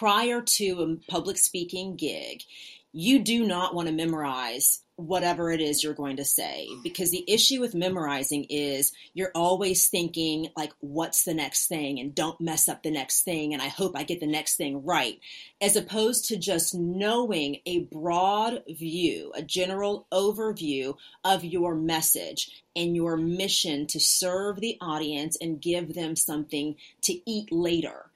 [0.00, 2.42] prior to a public speaking gig,
[2.90, 6.66] you do not want to memorize whatever it is you're going to say.
[6.82, 12.00] Because the issue with memorizing is you're always thinking like what's the next thing?
[12.00, 14.86] And don't mess up the next thing and I hope I get the next thing
[14.86, 15.20] right.
[15.60, 22.96] As opposed to just knowing a broad view a general overview of your message and
[22.96, 28.09] your mission to serve the audience and give them something to eat later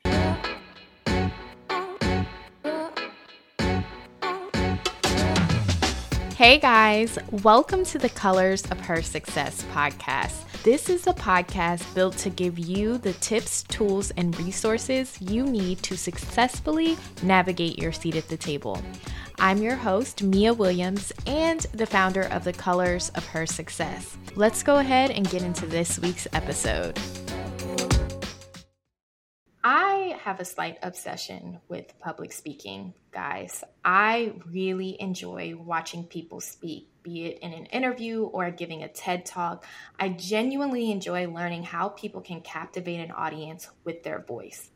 [6.37, 10.35] Hey guys, welcome to the Colors of Her Success podcast.
[10.65, 15.81] This is a podcast built to give you the tips, tools, and resources you need
[15.85, 18.83] to successfully navigate your seat at the table.
[19.39, 24.17] I'm your host, Mia Williams, and the founder of the Colors of Her Success.
[24.35, 26.99] Let's go ahead and get into this week's episode.
[30.25, 33.63] Have a slight obsession with public speaking, guys.
[33.85, 39.27] I really enjoy watching people speak, be it in an interview or giving a TED
[39.27, 39.67] talk.
[40.01, 44.71] I genuinely enjoy learning how people can captivate an audience with their voice.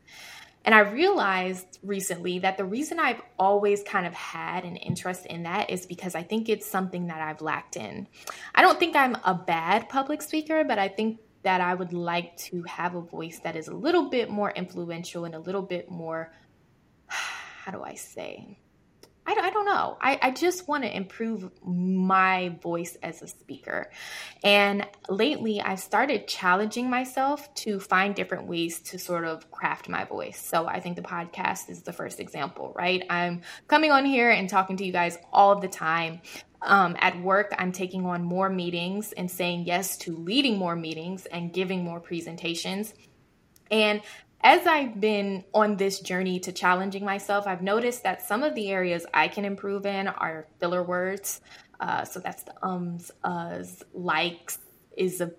[0.66, 5.44] And I realized recently that the reason I've always kind of had an interest in
[5.44, 8.06] that is because I think it's something that I've lacked in.
[8.54, 12.36] I don't think I'm a bad public speaker, but I think that I would like
[12.48, 15.90] to have a voice that is a little bit more influential and a little bit
[15.90, 16.32] more,
[17.06, 18.58] how do I say?
[19.28, 19.98] I, I don't know.
[20.00, 23.90] I, I just want to improve my voice as a speaker.
[24.42, 30.04] And lately, I've started challenging myself to find different ways to sort of craft my
[30.04, 30.40] voice.
[30.40, 33.04] So I think the podcast is the first example, right?
[33.10, 36.22] I'm coming on here and talking to you guys all the time.
[36.60, 41.26] Um, at work, I'm taking on more meetings and saying yes to leading more meetings
[41.26, 42.94] and giving more presentations.
[43.70, 44.02] And
[44.40, 48.68] as I've been on this journey to challenging myself, I've noticed that some of the
[48.70, 51.40] areas I can improve in are filler words.
[51.80, 54.58] Uh, so that's the ums, uhs, likes
[54.96, 55.32] is a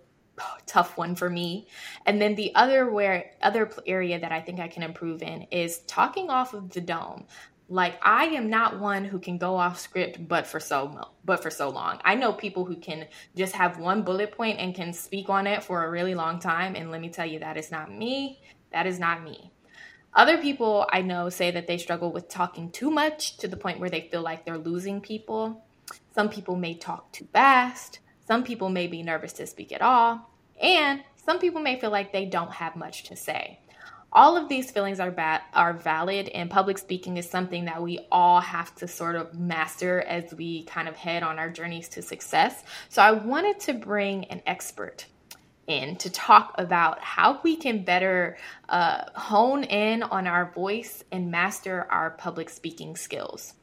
[0.65, 1.67] tough one for me.
[2.05, 5.79] And then the other where other area that I think I can improve in is
[5.79, 7.25] talking off of the dome.
[7.71, 11.51] Like I am not one who can go off script but for so but for
[11.51, 11.99] so long.
[12.03, 15.63] I know people who can just have one bullet point and can speak on it
[15.63, 18.41] for a really long time and let me tell you that is not me.
[18.71, 19.51] That is not me.
[20.15, 23.79] Other people I know say that they struggle with talking too much to the point
[23.79, 25.63] where they feel like they're losing people.
[26.15, 27.99] Some people may talk too fast.
[28.27, 30.31] Some people may be nervous to speak at all.
[30.59, 33.59] And some people may feel like they don't have much to say
[34.11, 37.99] all of these feelings are bad are valid and public speaking is something that we
[38.11, 42.01] all have to sort of master as we kind of head on our journeys to
[42.01, 42.63] success.
[42.89, 45.05] So i wanted to bring an expert
[45.67, 48.37] in to talk about how we can better
[48.67, 53.53] uh, hone in on our voice and master our public speaking skills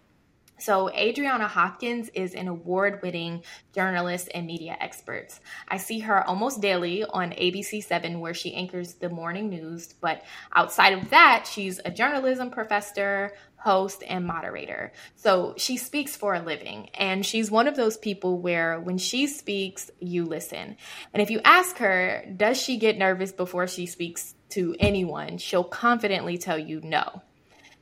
[0.59, 3.43] so, Adrianna Hopkins is an award winning
[3.75, 5.29] journalist and media expert.
[5.69, 9.93] I see her almost daily on ABC7, where she anchors the morning news.
[10.01, 10.23] But
[10.55, 14.93] outside of that, she's a journalism professor, host, and moderator.
[15.17, 16.89] So, she speaks for a living.
[16.95, 20.77] And she's one of those people where when she speaks, you listen.
[21.13, 25.65] And if you ask her, does she get nervous before she speaks to anyone, she'll
[25.65, 27.23] confidently tell you no.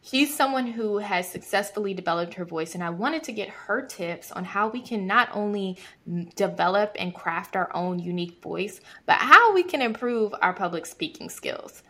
[0.07, 4.31] She's someone who has successfully developed her voice, and I wanted to get her tips
[4.31, 5.79] on how we can not only
[6.37, 11.31] develop and craft our own unique voice, but how we can improve our public speaking
[11.31, 11.83] skills.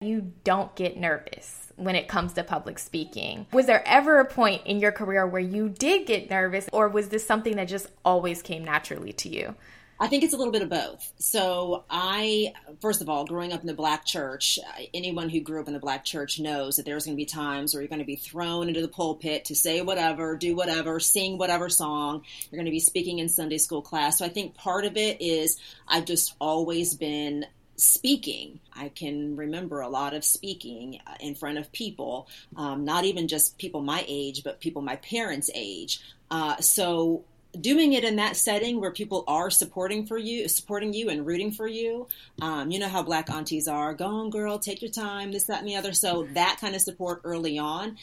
[0.00, 3.46] You don't get nervous when it comes to public speaking.
[3.52, 7.08] Was there ever a point in your career where you did get nervous, or was
[7.08, 9.56] this something that just always came naturally to you?
[10.02, 11.12] I think it's a little bit of both.
[11.18, 14.58] So, I, first of all, growing up in the black church,
[14.92, 17.72] anyone who grew up in the black church knows that there's going to be times
[17.72, 21.38] where you're going to be thrown into the pulpit to say whatever, do whatever, sing
[21.38, 22.24] whatever song.
[22.50, 24.18] You're going to be speaking in Sunday school class.
[24.18, 27.46] So, I think part of it is I've just always been
[27.76, 28.58] speaking.
[28.74, 33.28] I can remember a lot of speaking uh, in front of people, um, not even
[33.28, 36.00] just people my age, but people my parents' age.
[36.28, 37.24] Uh, so
[37.60, 41.52] doing it in that setting where people are supporting for you, supporting you and rooting
[41.52, 42.08] for you.
[42.40, 43.94] Um, you know how black aunties are.
[43.94, 45.32] Go on, girl, take your time.
[45.32, 45.92] This, that, and the other.
[45.92, 47.98] So that kind of support early on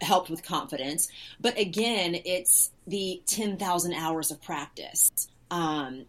[0.00, 1.08] helped with confidence.
[1.40, 5.28] But again, it's the ten thousand hours of practice.
[5.50, 6.06] Um,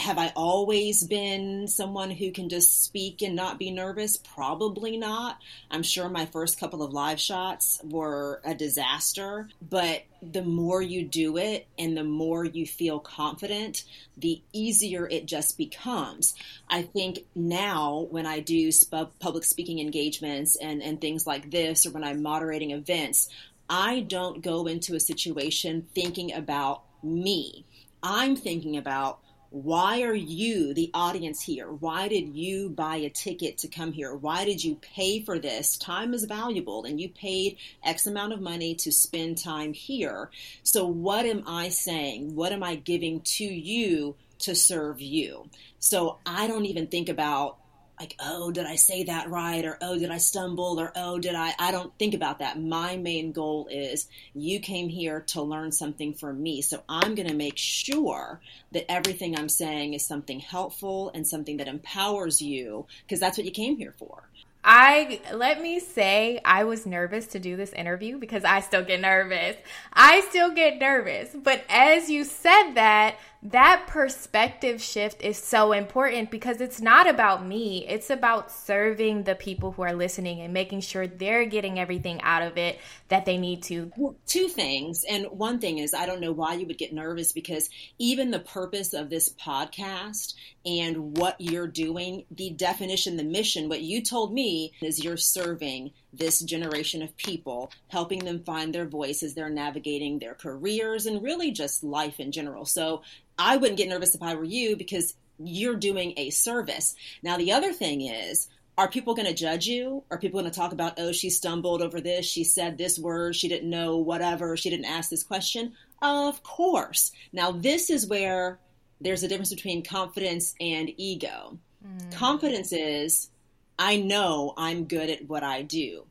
[0.00, 4.16] have I always been someone who can just speak and not be nervous?
[4.16, 5.38] Probably not.
[5.70, 11.04] I'm sure my first couple of live shots were a disaster, but the more you
[11.04, 13.84] do it and the more you feel confident,
[14.16, 16.34] the easier it just becomes.
[16.68, 21.86] I think now when I do sp- public speaking engagements and, and things like this,
[21.86, 23.28] or when I'm moderating events,
[23.68, 27.66] I don't go into a situation thinking about me.
[28.02, 29.20] I'm thinking about
[29.50, 31.70] why are you, the audience here?
[31.70, 34.14] Why did you buy a ticket to come here?
[34.14, 35.76] Why did you pay for this?
[35.76, 40.30] Time is valuable and you paid X amount of money to spend time here.
[40.62, 42.36] So, what am I saying?
[42.36, 45.48] What am I giving to you to serve you?
[45.80, 47.58] So, I don't even think about
[48.00, 49.64] like, oh, did I say that right?
[49.64, 50.80] Or, oh, did I stumble?
[50.80, 51.52] Or, oh, did I?
[51.58, 52.60] I don't think about that.
[52.60, 56.62] My main goal is you came here to learn something from me.
[56.62, 58.40] So I'm going to make sure
[58.72, 63.44] that everything I'm saying is something helpful and something that empowers you because that's what
[63.44, 64.30] you came here for.
[64.72, 69.00] I let me say I was nervous to do this interview because I still get
[69.00, 69.56] nervous.
[69.92, 71.34] I still get nervous.
[71.34, 77.44] But as you said that, that perspective shift is so important because it's not about
[77.44, 77.84] me.
[77.88, 82.42] It's about serving the people who are listening and making sure they're getting everything out
[82.42, 82.78] of it
[83.08, 83.90] that they need to.
[83.96, 85.04] Well, two things.
[85.08, 88.38] And one thing is, I don't know why you would get nervous because even the
[88.38, 90.34] purpose of this podcast
[90.66, 95.92] and what you're doing, the definition, the mission, what you told me is you're serving
[96.12, 101.22] this generation of people, helping them find their voice as they're navigating their careers and
[101.22, 102.66] really just life in general.
[102.66, 103.02] So
[103.38, 106.94] I wouldn't get nervous if I were you because you're doing a service.
[107.22, 110.04] Now, the other thing is, are people going to judge you?
[110.10, 113.34] Are people going to talk about, oh, she stumbled over this, she said this word,
[113.36, 115.72] she didn't know whatever, she didn't ask this question?
[116.02, 117.12] Of course.
[117.32, 118.58] Now, this is where
[119.00, 121.58] there's a difference between confidence and ego.
[121.86, 122.12] Mm.
[122.12, 123.30] Confidence is,
[123.78, 126.04] I know I'm good at what I do.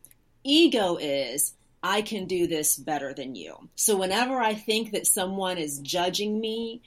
[0.44, 3.69] Ego is, I can do this better than you.
[3.75, 6.81] So whenever I think that someone is judging me,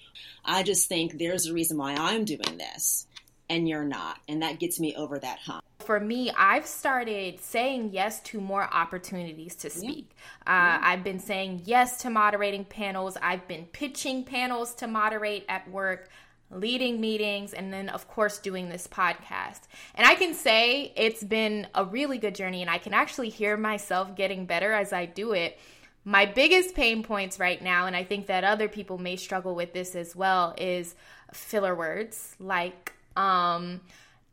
[0.45, 3.07] I just think there's a reason why I'm doing this
[3.53, 4.19] and you're not.
[4.27, 5.63] And that gets me over that hump.
[5.81, 10.17] For me, I've started saying yes to more opportunities to speak.
[10.47, 10.53] Yeah.
[10.53, 10.81] Uh, yeah.
[10.83, 13.17] I've been saying yes to moderating panels.
[13.21, 16.09] I've been pitching panels to moderate at work
[16.51, 19.61] leading meetings, and then, of course, doing this podcast.
[19.95, 23.57] And I can say it's been a really good journey, and I can actually hear
[23.57, 25.59] myself getting better as I do it.
[26.05, 29.73] My biggest pain points right now, and I think that other people may struggle with
[29.73, 30.95] this as well, is
[31.33, 33.81] filler words like, um,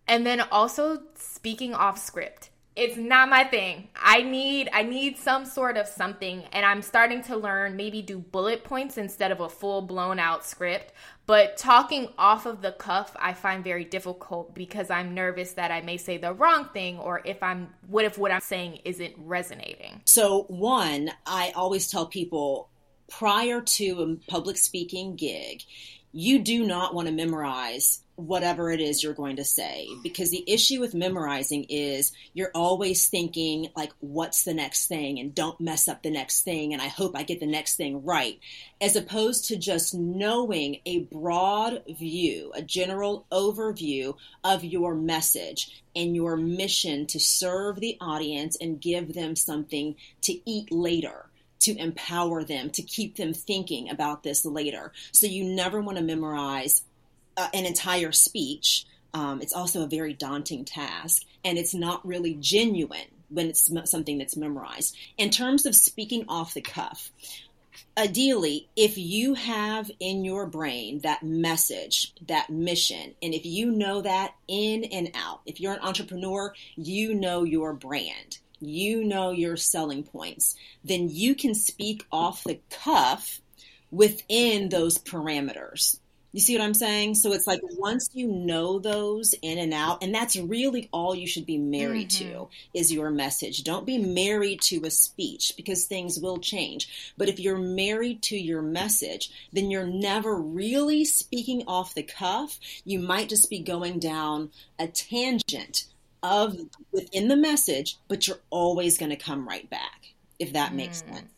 [0.07, 2.49] and then also speaking off script
[2.79, 3.89] it's not my thing.
[3.93, 8.17] I need I need some sort of something and I'm starting to learn maybe do
[8.19, 10.93] bullet points instead of a full blown out script.
[11.25, 15.81] But talking off of the cuff I find very difficult because I'm nervous that I
[15.81, 20.01] may say the wrong thing or if I'm what if what I'm saying isn't resonating.
[20.05, 22.69] So one, I always tell people
[23.09, 25.63] prior to a public speaking gig,
[26.13, 29.87] you do not want to memorize whatever it is you're going to say.
[30.03, 35.19] Because the issue with memorizing is you're always thinking like what's the next thing?
[35.19, 38.03] And don't mess up the next thing and I hope I get the next thing
[38.03, 38.39] right.
[38.81, 46.15] As opposed to just knowing a broad view a general overview of your message and
[46.15, 51.25] your mission to serve the audience and give them something to eat later
[51.59, 54.93] to empower them, to keep them thinking about this later.
[55.11, 56.83] So you never want to memorize
[57.39, 58.85] uh, an entire speech.
[59.13, 64.17] Um, it's also a very daunting task, and it's not really genuine when it's something
[64.17, 64.95] that's memorized.
[65.17, 67.11] In terms of speaking off the cuff,
[67.97, 74.01] ideally, if you have in your brain that message, that mission, and if you know
[74.01, 79.55] that in and out, if you're an entrepreneur, you know your brand you know your
[79.55, 83.41] selling points, then you can speak off the cuff
[83.91, 85.99] within those parameters.
[86.31, 87.15] You see what I'm saying?
[87.15, 91.25] So it's like once you know those in and out, and that's really all you
[91.25, 92.31] should be married mm-hmm.
[92.33, 93.63] to is your message.
[93.63, 97.13] Don't be married to a speech because things will change.
[97.17, 102.59] But if you're married to your message, then you're never really speaking off the cuff.
[102.85, 105.85] You might just be going down a tangent
[106.21, 106.57] of
[106.91, 111.15] within the message, but you're always going to come right back, if that makes mm.
[111.15, 111.31] sense.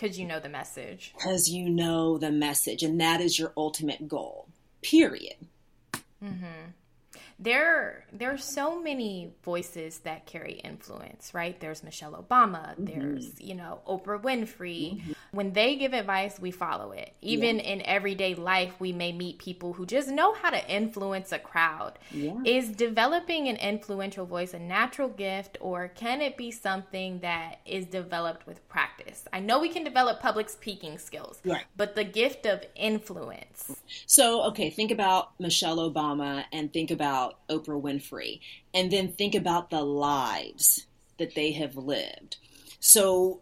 [0.00, 1.12] Because you know the message.
[1.14, 4.48] Because you know the message, and that is your ultimate goal,
[4.80, 5.36] period.
[6.24, 6.70] Mm-hmm.
[7.40, 11.58] There there are so many voices that carry influence, right?
[11.58, 12.84] There's Michelle Obama, mm-hmm.
[12.84, 14.96] there's, you know, Oprah Winfrey.
[14.96, 15.12] Mm-hmm.
[15.32, 17.14] When they give advice, we follow it.
[17.22, 17.62] Even yeah.
[17.62, 21.98] in everyday life, we may meet people who just know how to influence a crowd.
[22.10, 22.34] Yeah.
[22.44, 27.86] Is developing an influential voice a natural gift or can it be something that is
[27.86, 29.26] developed with practice?
[29.32, 31.64] I know we can develop public speaking skills, right.
[31.76, 33.76] but the gift of influence.
[34.06, 36.90] So, okay, think about Michelle Obama and think
[37.30, 38.40] about Oprah Winfrey,
[38.74, 40.86] and then think about the lives
[41.18, 42.36] that they have lived.
[42.80, 43.40] So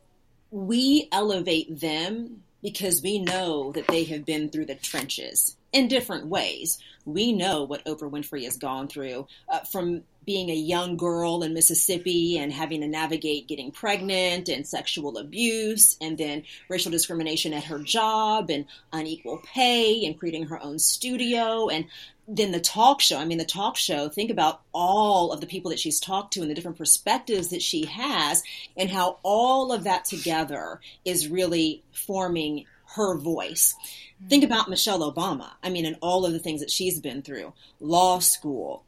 [0.50, 6.26] we elevate them because we know that they have been through the trenches in different
[6.26, 6.78] ways.
[7.04, 11.54] We know what Oprah Winfrey has gone through uh, from being a young girl in
[11.54, 17.64] Mississippi and having to navigate getting pregnant and sexual abuse and then racial discrimination at
[17.64, 21.86] her job and unequal pay and creating her own studio and
[22.28, 23.16] then the talk show.
[23.16, 26.42] I mean, the talk show, think about all of the people that she's talked to
[26.42, 28.42] and the different perspectives that she has,
[28.76, 33.74] and how all of that together is really forming her voice.
[33.74, 34.28] Mm-hmm.
[34.28, 35.50] Think about Michelle Obama.
[35.62, 38.84] I mean, and all of the things that she's been through law school,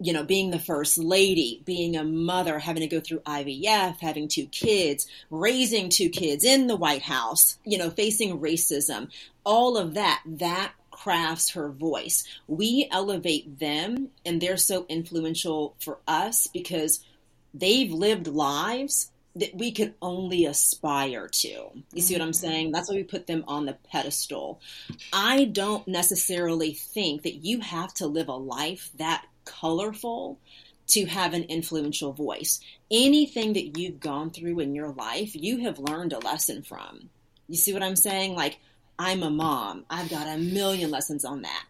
[0.00, 4.26] you know, being the first lady, being a mother, having to go through IVF, having
[4.26, 9.08] two kids, raising two kids in the White House, you know, facing racism,
[9.44, 12.24] all of that, that crafts her voice.
[12.46, 17.04] We elevate them, and they're so influential for us because
[17.54, 21.70] they've lived lives that we could only aspire to.
[21.92, 22.46] You see what I'm mm-hmm.
[22.46, 22.72] saying?
[22.72, 24.60] That's why we put them on the pedestal.
[25.12, 30.38] I don't necessarily think that you have to live a life that colorful
[30.88, 32.60] to have an influential voice.
[32.90, 37.08] Anything that you've gone through in your life, you have learned a lesson from.
[37.48, 38.34] You see what I'm saying?
[38.34, 38.58] Like,
[39.00, 39.86] I'm a mom.
[39.88, 41.64] I've got a million lessons on that.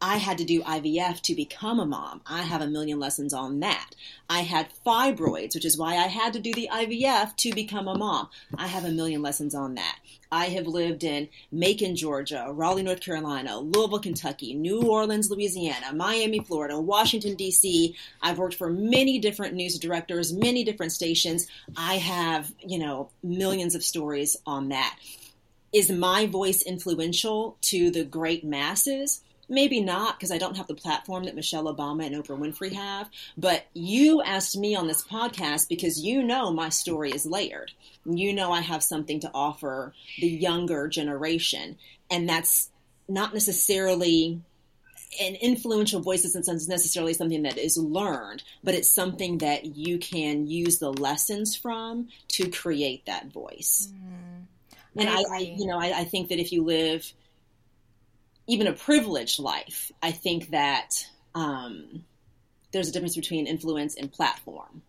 [0.00, 2.20] I had to do IVF to become a mom.
[2.24, 3.90] I have a million lessons on that.
[4.30, 7.98] I had fibroids, which is why I had to do the IVF to become a
[7.98, 8.28] mom.
[8.56, 9.98] I have a million lessons on that.
[10.30, 16.38] I have lived in Macon, Georgia, Raleigh, North Carolina, Louisville, Kentucky, New Orleans, Louisiana, Miami,
[16.38, 17.96] Florida, Washington, D.C.
[18.22, 21.48] I've worked for many different news directors, many different stations.
[21.76, 24.96] I have, you know, millions of stories on that.
[25.72, 29.22] Is my voice influential to the great masses?
[29.48, 33.08] Maybe not because I don't have the platform that Michelle Obama and Oprah Winfrey have.
[33.36, 37.72] But you asked me on this podcast because you know my story is layered.
[38.04, 41.76] You know I have something to offer the younger generation.
[42.10, 42.70] And that's
[43.08, 44.40] not necessarily
[45.20, 50.46] an influential voice isn't necessarily something that is learned, but it's something that you can
[50.46, 53.92] use the lessons from to create that voice.
[53.92, 54.46] Mm,
[54.98, 57.10] and I, I, you know, I, I think that if you live
[58.46, 62.04] even a privileged life, I think that um,
[62.72, 64.82] there's a difference between influence and platform,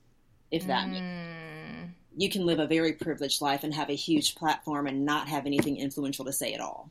[0.51, 0.91] if that mm.
[0.91, 5.29] makes you can live a very privileged life and have a huge platform and not
[5.29, 6.89] have anything influential to say at all.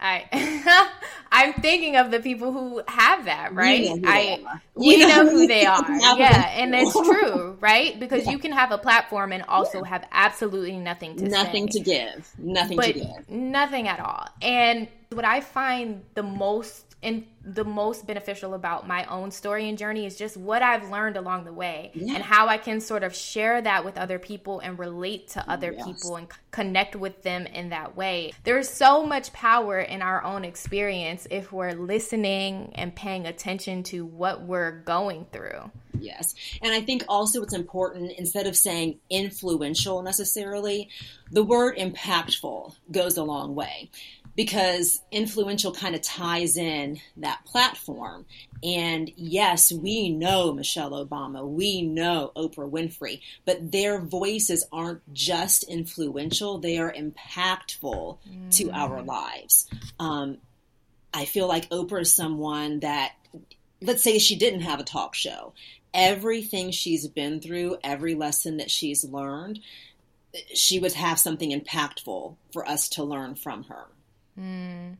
[0.00, 0.88] I
[1.32, 3.80] I'm thinking of the people who have that, right?
[3.80, 5.84] You know I we know, know who they are.
[6.16, 7.98] yeah, and it's true, right?
[7.98, 8.32] Because yeah.
[8.32, 9.88] you can have a platform and also yeah.
[9.88, 11.28] have absolutely nothing to say.
[11.28, 11.78] nothing say.
[11.78, 14.26] to give, nothing but to give, nothing at all.
[14.42, 19.78] And what I find the most and the most beneficial about my own story and
[19.78, 22.14] journey is just what I've learned along the way yeah.
[22.14, 25.52] and how I can sort of share that with other people and relate to oh,
[25.52, 25.86] other yes.
[25.86, 28.32] people and connect with them in that way.
[28.42, 34.04] There's so much power in our own experience if we're listening and paying attention to
[34.04, 35.70] what we're going through.
[36.00, 36.34] Yes.
[36.62, 40.88] And I think also it's important, instead of saying influential necessarily,
[41.30, 43.90] the word impactful goes a long way
[44.38, 48.24] because influential kind of ties in that platform.
[48.62, 55.64] And yes, we know Michelle Obama, we know Oprah Winfrey, but their voices aren't just
[55.64, 58.56] influential, they are impactful mm.
[58.58, 59.68] to our lives.
[59.98, 60.38] Um,
[61.12, 63.14] I feel like Oprah is someone that,
[63.82, 65.52] let's say she didn't have a talk show,
[65.92, 69.58] everything she's been through, every lesson that she's learned,
[70.54, 73.86] she would have something impactful for us to learn from her.
[74.38, 74.96] Mm.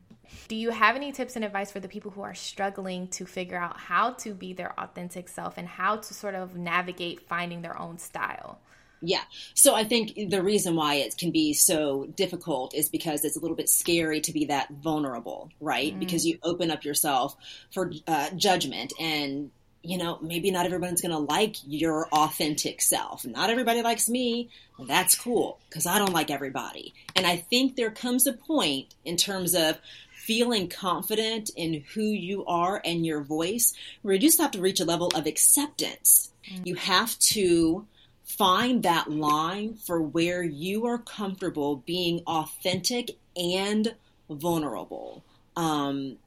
[0.47, 3.57] Do you have any tips and advice for the people who are struggling to figure
[3.57, 7.79] out how to be their authentic self and how to sort of navigate finding their
[7.79, 8.59] own style?
[9.01, 9.21] Yeah.
[9.53, 13.39] So I think the reason why it can be so difficult is because it's a
[13.39, 15.95] little bit scary to be that vulnerable, right?
[15.95, 15.99] Mm.
[15.99, 17.35] Because you open up yourself
[17.73, 23.25] for uh, judgment and you know, maybe not everybody's going to like your authentic self.
[23.25, 24.49] Not everybody likes me.
[24.77, 26.93] Well, that's cool because I don't like everybody.
[27.15, 29.79] And I think there comes a point in terms of
[30.11, 34.79] feeling confident in who you are and your voice where you just have to reach
[34.79, 36.29] a level of acceptance.
[36.51, 36.67] Mm-hmm.
[36.67, 37.87] You have to
[38.23, 43.95] find that line for where you are comfortable being authentic and
[44.29, 45.23] vulnerable.
[45.55, 46.17] Um,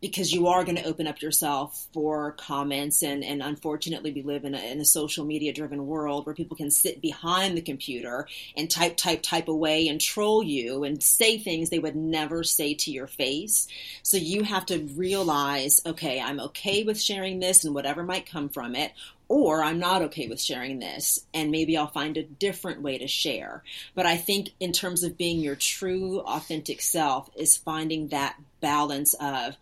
[0.00, 4.44] because you are going to open up yourself for comments and, and unfortunately we live
[4.44, 8.28] in a, in a social media driven world where people can sit behind the computer
[8.56, 12.74] and type type type away and troll you and say things they would never say
[12.74, 13.66] to your face
[14.02, 18.48] so you have to realize okay i'm okay with sharing this and whatever might come
[18.48, 18.92] from it
[19.28, 23.06] or I'm not okay with sharing this, and maybe I'll find a different way to
[23.06, 23.62] share.
[23.94, 29.14] But I think, in terms of being your true, authentic self, is finding that balance
[29.20, 29.56] of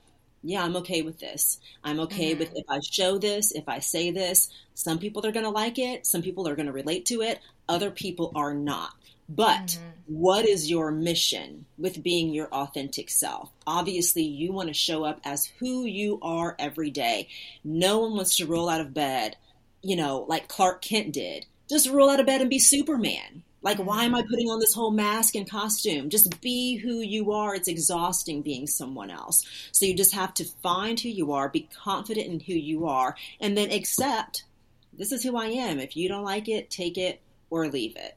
[0.47, 1.59] yeah, I'm okay with this.
[1.83, 2.38] I'm okay mm-hmm.
[2.38, 4.49] with if I show this, if I say this.
[4.75, 7.41] Some people are going to like it, some people are going to relate to it,
[7.69, 8.93] other people are not.
[9.29, 9.85] But mm-hmm.
[10.07, 13.50] what is your mission with being your authentic self?
[13.67, 17.29] Obviously, you want to show up as who you are every day.
[17.65, 19.37] No one wants to roll out of bed,
[19.83, 21.47] you know, like Clark Kent did.
[21.69, 23.43] Just roll out of bed and be Superman.
[23.66, 26.08] Like, why am I putting on this whole mask and costume?
[26.08, 27.52] Just be who you are.
[27.52, 29.44] It's exhausting being someone else.
[29.73, 33.16] So you just have to find who you are, be confident in who you are,
[33.40, 34.44] and then accept
[34.92, 35.80] this is who I am.
[35.80, 37.20] If you don't like it, take it
[37.50, 38.16] or leave it.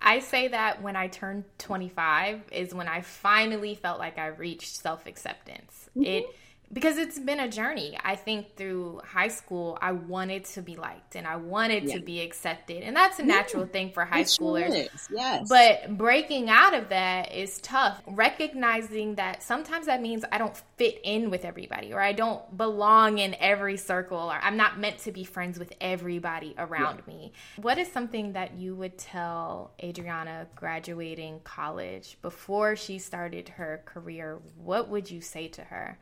[0.00, 4.76] I say that when I turned 25 is when I finally felt like I reached
[4.76, 5.90] self acceptance.
[5.96, 6.04] Mm-hmm.
[6.04, 6.26] It
[6.72, 7.96] because it's been a journey.
[8.02, 11.94] I think through high school, I wanted to be liked and I wanted yeah.
[11.94, 12.82] to be accepted.
[12.82, 14.74] And that's a natural yeah, thing for high schoolers.
[14.74, 15.48] Sure yes.
[15.48, 18.02] But breaking out of that is tough.
[18.06, 23.18] Recognizing that sometimes that means I don't fit in with everybody or I don't belong
[23.18, 27.14] in every circle or I'm not meant to be friends with everybody around yeah.
[27.14, 27.32] me.
[27.56, 34.40] What is something that you would tell Adrianna graduating college before she started her career?
[34.56, 35.96] What would you say to her?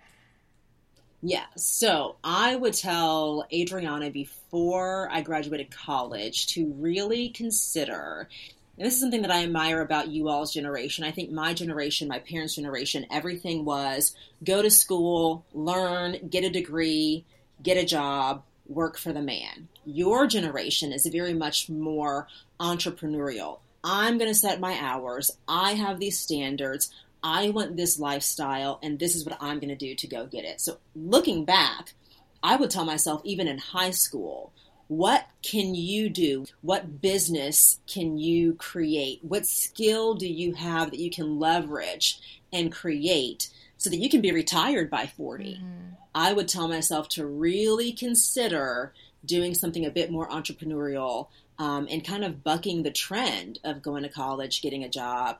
[1.27, 1.47] Yeah.
[1.57, 8.29] So I would tell Adrianna before I graduated college to really consider.
[8.77, 11.03] And this is something that I admire about you all's generation.
[11.03, 14.15] I think my generation, my parents' generation, everything was
[14.45, 17.25] go to school, learn, get a degree,
[17.63, 19.69] get a job, work for the man.
[19.87, 22.29] Your generation is very much more
[22.61, 23.61] entrepreneurial.
[23.83, 25.31] I'm going to set my hours.
[25.49, 26.91] I have these standards.
[27.25, 30.45] I want this lifestyle and this is what I'm going to do to go get
[30.45, 30.61] it.
[30.61, 31.95] So looking back,
[32.43, 34.53] I would tell myself, even in high school,
[34.89, 36.45] what can you do?
[36.61, 39.21] What business can you create?
[39.23, 42.21] What skill do you have that you can leverage
[42.53, 43.49] and create
[43.79, 45.55] so that you can be retired by 40?
[45.55, 45.95] Mm-hmm.
[46.15, 48.93] I would tell myself to really consider
[49.25, 54.03] doing something a bit more entrepreneurial um, and kind of bucking the trend of going
[54.03, 55.39] to college, getting a job,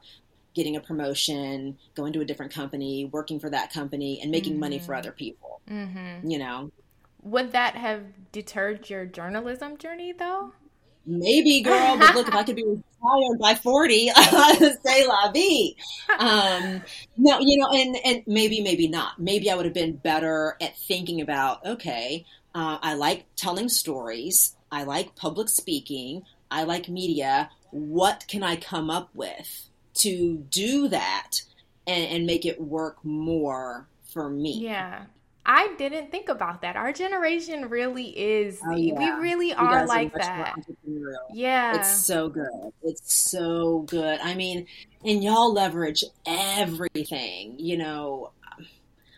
[0.55, 4.61] getting a promotion, going to a different company, working for that company, and making mm-hmm.
[4.61, 4.99] money for mm-hmm.
[5.01, 5.61] other people.
[5.69, 6.29] Mm-hmm.
[6.29, 6.71] You know,
[7.23, 10.53] would that have deterred your journalism journey though?
[11.07, 14.09] Maybe, girl, but look, if I could be retired by 40,
[14.83, 15.75] say la vie.
[16.19, 16.83] Um,
[17.19, 19.19] no, you know, and, and maybe, maybe not.
[19.19, 24.57] Maybe I would have been better at thinking about, okay, uh, I like telling stories.
[24.73, 26.23] I like public speaking.
[26.51, 27.51] I like media.
[27.71, 29.69] What can I come up with?
[29.95, 31.43] To do that
[31.87, 34.59] and, and make it work more for me.
[34.61, 35.05] Yeah.
[35.47, 36.75] I didn't think about that.
[36.75, 38.61] Our generation really is.
[38.67, 38.99] Oh, yeah.
[38.99, 40.55] We really are like that.
[41.35, 41.77] Yeah.
[41.77, 42.73] It's so good.
[42.83, 44.21] It's so good.
[44.23, 44.67] I mean,
[45.05, 48.31] and y'all leverage everything, you know.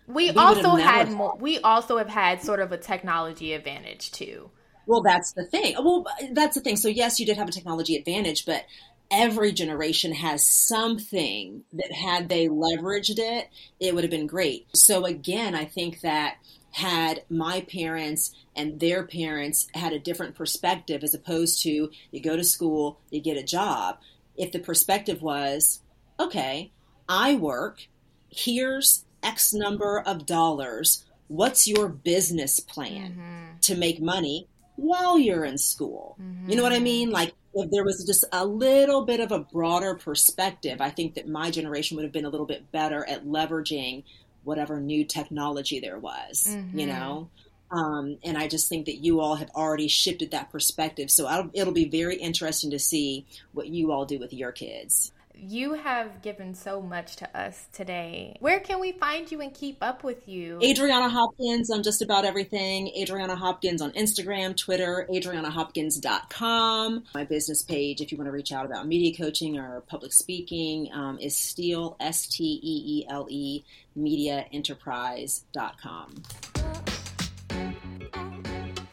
[0.08, 4.50] We, we also had more, we also have had sort of a technology advantage too.
[4.86, 5.74] Well, that's the thing.
[5.78, 6.76] Well, that's the thing.
[6.76, 8.64] So yes, you did have a technology advantage, but
[9.10, 13.48] every generation has something that had they leveraged it,
[13.80, 14.66] it would have been great.
[14.74, 16.36] So again, I think that
[16.72, 22.36] had my parents and their parents had a different perspective as opposed to you go
[22.36, 23.98] to school, you get a job.
[24.36, 25.80] If the perspective was,
[26.20, 26.72] okay,
[27.08, 27.86] I work,
[28.28, 31.04] here's X number of dollars.
[31.28, 33.58] What's your business plan mm-hmm.
[33.62, 36.16] to make money while you're in school?
[36.20, 36.50] Mm-hmm.
[36.50, 37.10] You know what I mean?
[37.10, 41.28] Like if there was just a little bit of a broader perspective, I think that
[41.28, 44.04] my generation would have been a little bit better at leveraging
[44.44, 46.78] whatever new technology there was, mm-hmm.
[46.78, 47.30] you know?
[47.70, 51.10] Um, and I just think that you all have already shifted that perspective.
[51.10, 55.10] So I'll, it'll be very interesting to see what you all do with your kids.
[55.38, 58.38] You have given so much to us today.
[58.40, 60.58] Where can we find you and keep up with you?
[60.62, 62.90] Adrianna Hopkins on just about everything.
[62.98, 67.04] Adrianna Hopkins on Instagram, Twitter, adriannahopkins.com.
[67.14, 70.88] My business page, if you want to reach out about media coaching or public speaking,
[70.94, 73.62] um, is Steele, S T E E L E,
[73.96, 76.14] mediaenterprise.com.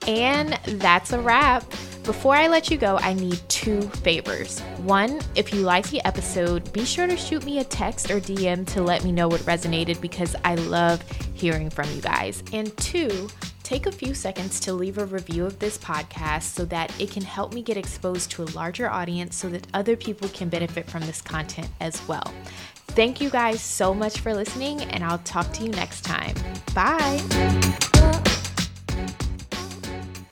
[0.06, 1.64] And that's a wrap.
[2.04, 4.60] Before I let you go, I need two favors.
[4.80, 8.68] One, if you like the episode, be sure to shoot me a text or DM
[8.74, 11.02] to let me know what resonated because I love
[11.34, 12.44] hearing from you guys.
[12.52, 13.30] And two,
[13.64, 17.24] take a few seconds to leave a review of this podcast so that it can
[17.24, 21.06] help me get exposed to a larger audience so that other people can benefit from
[21.06, 22.34] this content as well.
[22.88, 26.36] Thank you guys so much for listening, and I'll talk to you next time.
[26.76, 28.24] Bye.